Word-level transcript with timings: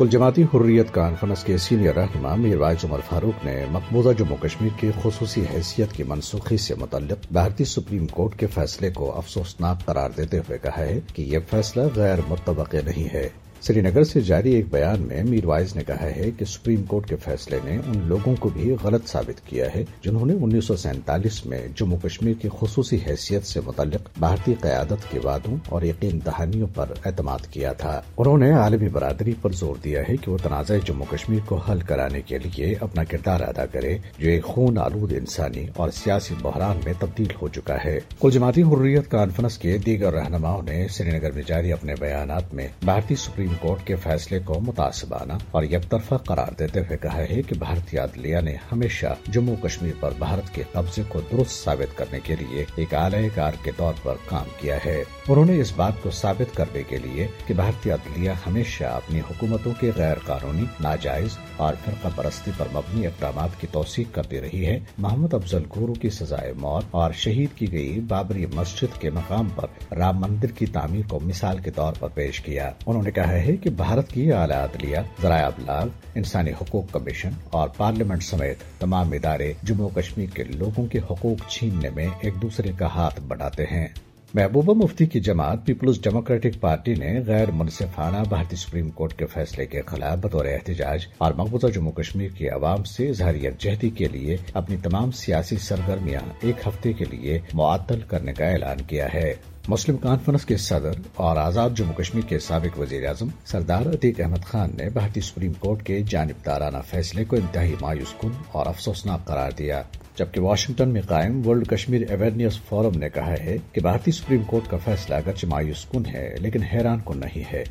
کل 0.00 0.08
جماعتی 0.08 0.42
حریت 0.42 0.86
کانفرنس 0.92 1.44
کے 1.44 1.56
سینئر 1.58 1.94
رہنما 1.94 2.34
میروائز 2.34 2.84
عمر 2.84 2.98
فاروق 3.08 3.44
نے 3.44 3.64
مقبوضہ 3.70 4.08
جموں 4.18 4.36
کشمیر 4.42 4.70
کی 4.80 4.90
خصوصی 5.02 5.44
حیثیت 5.54 5.92
کی 5.92 6.02
منسوخی 6.02 6.56
سے 6.56 6.74
متعلق 6.74 7.32
بھارتی 7.32 7.64
سپریم 7.64 8.06
کورٹ 8.06 8.38
کے 8.38 8.46
فیصلے 8.46 8.90
کو 8.90 9.16
افسوسناک 9.16 9.84
قرار 9.84 10.10
دیتے 10.16 10.38
ہوئے 10.38 10.58
کہا 10.58 10.78
ہے 10.78 11.00
کہ 11.14 11.22
یہ 11.22 11.38
فیصلہ 11.50 11.82
غیر 11.94 12.18
متوقع 12.28 12.76
نہیں 12.84 13.14
ہے۔ 13.14 13.28
سری 13.60 13.80
نگر 13.80 14.04
سے 14.04 14.20
جاری 14.20 14.52
ایک 14.52 14.66
بیان 14.70 15.00
میں 15.00 15.22
میر 15.22 15.46
وائز 15.46 15.76
نے 15.76 15.82
کہا 15.86 16.06
ہے 16.16 16.30
کہ 16.38 16.44
سپریم 16.44 16.82
کورٹ 16.82 17.08
کے 17.08 17.16
فیصلے 17.16 17.58
نے 17.64 17.76
ان 17.76 18.02
لوگوں 18.04 18.34
کو 18.40 18.48
بھی 18.48 18.74
غلط 18.82 19.08
ثابت 19.08 19.46
کیا 19.46 19.66
ہے 19.74 19.84
جنہوں 20.02 20.26
نے 20.26 20.32
انیس 20.40 20.64
سو 20.64 20.76
سینتالیس 20.76 21.46
میں 21.46 21.66
جموں 21.76 21.98
کشمیر 22.02 22.34
کی 22.42 22.48
خصوصی 22.60 22.98
حیثیت 23.06 23.44
سے 23.44 23.60
متعلق 23.66 24.08
بھارتی 24.18 24.54
قیادت 24.60 25.10
کے 25.10 25.18
وعدوں 25.24 25.56
اور 25.68 25.82
یقین 25.82 26.20
دہانیوں 26.26 26.68
پر 26.74 26.86
اعتماد 27.04 27.38
کیا 27.50 27.72
تھا۔ 27.72 28.02
انہوں 28.18 28.38
نے 28.38 28.50
عالمی 28.52 28.88
برادری 28.88 29.34
پر 29.42 29.52
زور 29.52 29.74
دیا 29.84 30.02
ہے 30.08 30.16
کہ 30.16 30.30
وہ 30.30 30.38
تنازع 30.42 30.76
جموں 30.86 31.06
کشمیر 31.10 31.40
کو 31.46 31.56
حل 31.56 31.80
کرانے 31.80 32.22
کے 32.22 32.38
لیے 32.38 32.74
اپنا 32.80 33.04
کردار 33.04 33.40
ادا 33.40 33.66
کرے، 33.66 33.98
جو 34.18 34.30
ایک 34.30 34.44
خون 34.44 34.78
آلود 34.78 35.12
انسانی 35.12 35.66
اور 35.76 35.90
سیاسی 35.90 36.34
بحران 36.42 36.80
میں 36.84 36.92
تبدیل 36.98 37.28
ہو 37.42 37.48
چکا 37.48 37.76
ہے۔ 37.84 37.98
کل 38.20 38.30
جماعتی 38.30 38.62
حریت 38.62 39.10
کانفرنس 39.10 39.58
کے 39.58 39.78
دیگر 39.78 40.12
رہنماؤں 40.12 40.62
نے 40.62 40.88
سری 40.88 41.10
نگر 41.10 41.30
میں 41.30 41.42
جاری 41.46 41.72
اپنے 41.72 41.94
بیانات 42.00 42.54
میں 42.54 42.68
بھارتی 42.82 43.14
سپریم 43.14 43.49
سپریم 43.50 43.68
کورٹ 43.68 43.86
کے 43.86 43.96
فیصلے 43.96 44.38
کو 44.38 44.60
متاثبانہ 44.60 45.32
اور 45.50 45.62
یک 45.62 45.90
طرفہ 45.90 46.14
قرار 46.14 46.52
دیتے 46.58 46.80
ہوئے 46.80 46.96
کہا 46.96 47.22
ہے 47.30 47.42
کہ 47.42 47.54
بھارتی 47.58 47.98
عدلیہ 47.98 48.40
نے 48.40 48.56
ہمیشہ 48.72 49.06
جموں 49.28 49.56
کشمیر 49.62 49.92
پر 50.00 50.10
بھارت 50.18 50.54
کے 50.54 50.62
قبضے 50.72 51.02
کو 51.08 51.20
درست 51.32 51.64
ثابت 51.64 51.98
کرنے 51.98 52.20
کے 52.24 52.36
لیے 52.40 52.64
ایک 52.76 52.94
اعلی 52.94 53.28
کار 53.34 53.52
کے 53.62 53.70
طور 53.76 53.94
پر 54.02 54.14
کام 54.28 54.48
کیا 54.60 54.78
ہے۔ 54.84 55.02
انہوں 55.28 55.44
نے 55.44 55.60
اس 55.60 55.72
بات 55.76 56.02
کو 56.02 56.10
ثابت 56.10 56.56
کرنے 56.56 56.82
کے 56.88 56.98
لیے 56.98 57.26
کہ 57.46 57.54
بھارتی 57.54 57.90
عدلیہ 57.90 58.30
ہمیشہ 58.46 58.84
اپنی 58.84 59.20
حکومتوں 59.20 59.72
کے 59.80 59.90
غیر 59.96 60.18
قانونی، 60.26 60.64
ناجائز 60.80 61.38
اور 61.56 61.74
فرقہ 61.84 62.08
پرستی 62.16 62.50
پر 62.56 62.66
مبنی 62.74 63.06
اقدامات 63.06 63.60
کی 63.60 63.66
توثیق 63.72 64.14
کرتی 64.14 64.40
رہی 64.40 64.66
ہے۔ 64.66 64.78
محمد 64.98 65.34
افضل 65.34 65.62
گورو 65.76 65.92
کی 65.92 66.10
سزائے 66.10 66.52
موت 66.52 66.84
اور 66.90 67.12
شہید 67.12 67.58
کی 67.58 67.72
گئی 67.72 68.00
بابری 68.00 68.46
مسجد 68.54 69.00
کے 69.00 69.10
مقام 69.10 69.48
پر 69.48 69.94
رام 69.94 70.20
مندر 70.20 70.50
کی 70.50 70.66
تعمیر 70.66 71.02
کو 71.08 71.20
مثال 71.20 71.58
کے 71.58 71.70
طور 71.70 71.92
پر 71.98 72.08
پیش 72.08 72.40
کیا۔ 72.40 72.70
انہوں 72.86 73.02
نے 73.02 73.10
کہا 73.10 73.39
ہے 73.40 73.56
کہ 73.56 73.70
بھارت 73.70 74.12
کی 74.12 74.32
اعلی 74.32 74.52
عدلیہ، 74.52 74.98
ذرائع 75.22 75.46
ابلاغ 75.46 75.86
انسانی 76.14 76.50
حقوق 76.50 76.84
کمیشن 76.92 77.30
اور 77.50 77.68
پارلیمنٹ 77.76 78.22
سمیت 78.22 78.80
تمام 78.80 79.12
ادارے 79.12 79.52
جموں 79.62 79.88
کشمیر 79.94 80.26
کے 80.34 80.44
لوگوں 80.44 80.86
کے 80.86 80.98
حقوق 80.98 81.50
چھیننے 81.50 81.90
میں 81.90 82.06
ایک 82.20 82.42
دوسرے 82.42 82.72
کا 82.78 82.86
ہاتھ 82.86 83.20
بڑھاتے 83.20 83.62
ہیں۔ 83.62 83.88
محبوبہ 84.34 84.74
مفتی 84.74 85.06
کی 85.06 85.20
جماعت 85.20 85.64
پیپلز 85.64 86.00
ڈیموکریٹک 86.02 86.60
پارٹی 86.60 86.94
نے 86.94 87.20
غیر 87.26 87.50
منصفانہ 87.50 88.16
بھارتی 88.28 88.56
سپریم 88.56 88.90
کورٹ 88.90 89.14
کے 89.14 89.26
فیصلے 89.26 89.66
کے 89.66 89.80
خلاف 89.86 90.18
بطور 90.18 90.44
احتجاج 90.44 91.06
اور 91.18 91.32
مقبوضہ 91.32 91.66
جموں 91.66 91.92
کشمیر 91.92 92.28
کی 92.28 92.48
عوام 92.48 92.84
سے 92.84 93.08
اظہار 93.08 93.34
یکجہتی 93.34 93.90
کے 93.90 94.08
لیے 94.12 94.36
اپنی 94.54 94.76
تمام 94.82 95.10
سیاسی 95.10 95.56
سرگرمیاں 95.56 96.20
ایک 96.40 96.68
ہفتے 96.68 96.92
کے 96.92 97.04
لیے 97.10 97.38
معطل 97.52 98.00
کرنے 98.00 98.32
کا 98.32 98.46
اعلان 98.46 98.80
کیا 98.86 99.08
ہے۔ 99.14 99.34
مسلم 99.70 99.96
کانفرنس 99.96 100.44
کے 100.44 100.56
صدر 100.56 100.92
اور 101.14 101.36
آزاد 101.36 101.70
جموں 101.76 101.92
کشمیر 101.92 102.24
کے 102.28 102.38
سابق 102.38 102.80
وزیر 102.80 103.06
اعظم 103.06 103.28
سردار 103.44 103.86
عتیق 103.86 104.20
احمد 104.20 104.44
خان 104.44 104.70
نے 104.76 104.88
بھارتی 104.90 105.20
سپریم 105.20 105.52
کورٹ 105.52 105.82
کے 105.82 106.00
جانبدارانہ 106.08 106.76
فیصلے 106.90 107.24
کو 107.24 107.36
انتہائی 107.36 107.74
مایوس 107.80 108.14
کن 108.20 108.28
اور 108.52 108.66
افسوسناک 108.66 109.24
قرار 109.24 109.50
دیا۔ 109.58 109.82
جبکہ 110.18 110.40
واشنگٹن 110.40 110.88
میں 110.88 111.00
قائم 111.00 111.46
ورلڈ 111.46 111.68
کشمیر 111.68 112.10
اویئرنیس 112.10 112.60
فورم 112.60 112.98
نے 112.98 113.08
کہا 113.08 113.32
ہے 113.32 113.56
کہ 113.72 113.80
بھارتی 113.80 114.12
سپریم 114.12 114.42
کورٹ 114.42 114.70
کا 114.70 114.76
فیصلہ 114.84 115.14
اگرچہ 115.14 115.46
مایوس 115.46 115.84
کن 115.84 116.02
ہے، 116.06 116.34
لیکن 116.40 116.62
حیران 116.62 116.98
کن 117.06 117.18
نہیں 117.18 117.42
ہے۔ 117.52 117.64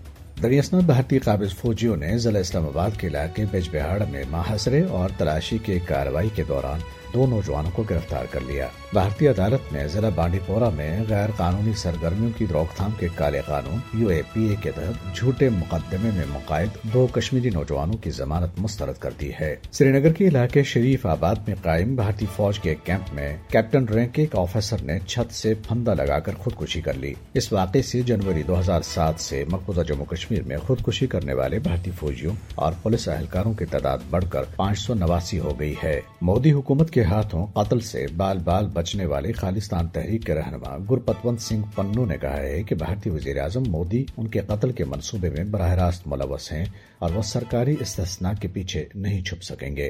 دریاسنا 0.44 0.80
بھارتی 0.80 1.20
قابض 1.20 1.54
فوجیوں 1.54 1.96
نے 1.96 2.18
ضلع 2.18 2.40
اسلام 2.40 2.66
آباد 2.66 2.90
کے 2.98 3.08
علاقے 3.08 3.46
بیج 3.52 3.70
بہاڑ 3.74 4.04
میں 4.12 4.24
محاصرے 4.30 4.82
اور 4.82 5.10
تلاشی 5.18 5.58
کے 5.58 5.80
کارروائی 5.80 6.30
کے 6.36 6.44
دوران 6.48 6.80
دو 7.14 7.26
نوجوانوں 7.28 7.72
کو 7.72 7.84
گرفتار 7.90 8.26
کر 8.32 8.40
لیا۔ 8.48 8.68
بھارتی 8.94 9.28
عدالت 9.28 9.74
نے 9.74 9.88
ضلع 9.88 10.10
بانڈی 10.16 10.40
پورہ 10.46 10.70
میں 10.70 11.04
غیر 11.10 11.30
قانونی 11.38 11.74
سرگرمیوں 11.74 12.30
کی 12.38 12.46
روک 12.54 12.78
تھام 12.78 12.92
کے 13.00 13.08
کالے 13.16 13.42
قانون 13.46 14.02
یو 14.02 14.08
اے 14.08 14.22
پی 14.34 14.44
اے 14.44 14.56
کے 14.62 14.72
تحت 14.72 15.16
جھوٹے 15.16 15.50
مقدمے 15.50 16.10
میں 16.16 16.26
مقائد 16.30 16.70
دو 16.94 17.08
کشمیری 17.12 17.50
نوجوانوں 17.50 17.94
کی 17.94 18.12
ضمانت 18.12 18.50
مسترد 18.58 19.00
کر 19.00 19.10
دی 19.22 19.32
ہے۔ 19.42 19.56
سری 19.72 19.90
نگر 19.90 20.14
کے 20.14 20.28
علاقے 20.28 20.64
شریف 20.64 21.06
آباد 21.06 21.36
میں 21.48 21.56
قائم 21.62 21.96
بھارتی 21.96 22.26
فوج 22.36 22.60
کے 22.60 22.76
کیمپ 22.84 23.14
میں 23.14 23.38
کیپٹن 23.48 23.86
رینک 23.88 24.20
ایک 24.20 24.36
آفیسر 24.36 24.82
نے 24.82 25.00
چھت 25.08 25.34
سے 25.34 25.54
پھندا 25.68 25.94
لگا 25.94 26.20
کر 26.20 26.32
خودکشی 26.38 26.82
کر 26.82 26.94
لی۔ 26.94 27.14
اس 27.34 27.54
واقعے 27.54 27.82
سے 27.82 28.02
جنوری 28.02 28.44
دو 28.44 28.60
ہزار 28.60 28.82
سات 28.82 29.20
سے 29.20 29.46
مقبوضہ 29.52 29.82
جموں 29.82 30.06
کشمیر 30.06 30.44
میں 30.44 30.58
خودکشی 30.58 31.08
کرنے 31.08 31.34
والے 31.34 31.60
بھارتی 31.60 31.92
فوجیوں 32.00 32.34
اور 32.56 32.74
پولیس 32.82 33.08
اہلکاروں 33.08 33.54
کی 33.54 33.66
تعداد 33.66 33.98
بڑھ 34.10 34.26
کر 34.30 34.44
پانچ 34.56 34.80
سو 34.80 34.94
نواسی 34.94 35.40
ہو 35.40 35.60
گئی 35.60 35.76
ہے۔ 35.84 36.02
مودی 36.22 36.52
حکومت 36.52 36.92
کے 36.92 36.99
کے 37.00 37.04
ہاتھوں 37.04 37.48
قتل 37.48 37.80
سے 37.80 38.06
بال 38.18 38.38
بال 38.38 38.68
بچنے 38.68 39.06
والے 39.06 39.32
خالستان 39.32 39.88
تحریک 39.88 40.26
کے 40.26 40.34
رہنما 40.34 40.78
گرپتونت 40.92 41.42
سنگھ 41.42 41.76
پنو 41.76 42.06
نے 42.06 42.18
کہا 42.18 42.38
ہے 42.38 42.64
کہ 42.64 42.76
بھارتی 42.76 43.10
وزیر 43.10 43.38
اعظم 43.38 43.64
مودی 43.68 44.06
ان 44.18 44.28
کے 44.28 44.40
قتل 44.40 44.72
کے 44.72 44.86
منصوبے 44.86 45.30
میں 45.30 45.44
براہ 45.44 45.74
راست 45.74 46.08
ملوث 46.08 46.52
ہیں 46.52 46.66
اور 47.00 47.12
وہ 47.12 47.22
سرکاری 47.22 47.76
استثناء 47.80 48.32
کے 48.42 48.48
پیچھے 48.48 48.86
نہیں 48.96 49.24
چھپ 49.24 49.44
سکیں 49.44 49.76
گے۔ 49.76 49.90